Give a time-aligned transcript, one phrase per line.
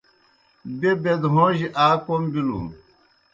[0.79, 2.65] بیْہ بَیْدہَوں جیْ آ کوْم بِلُن۔